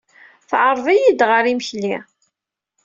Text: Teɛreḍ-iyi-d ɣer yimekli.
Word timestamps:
Teɛreḍ-iyi-d 0.49 1.19
ɣer 1.29 1.43
yimekli. 1.47 1.95